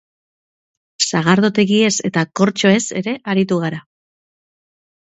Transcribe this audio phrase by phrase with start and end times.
[1.07, 3.87] Sagardotegiez eta kortxoez ere aritu gara.